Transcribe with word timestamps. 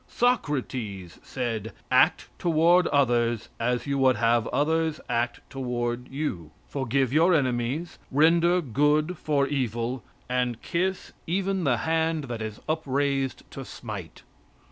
Socrates 0.07 1.19
said: 1.21 1.73
"Act 1.91 2.27
toward 2.39 2.87
others 2.87 3.49
as 3.59 3.85
you 3.85 3.99
would 3.99 4.15
have 4.15 4.47
others 4.47 4.99
act 5.07 5.41
toward 5.47 6.07
you. 6.09 6.49
Forgive 6.67 7.13
your 7.13 7.35
enemies, 7.35 7.99
render 8.09 8.61
good 8.61 9.15
for 9.15 9.45
evil, 9.45 10.03
and 10.27 10.59
kiss 10.63 11.13
even 11.27 11.65
the 11.65 11.77
hand 11.85 12.23
that 12.23 12.41
is 12.41 12.59
upraised 12.67 13.43
to 13.51 13.63
smite." 13.63 14.23